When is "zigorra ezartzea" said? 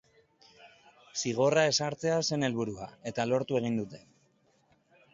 1.23-2.17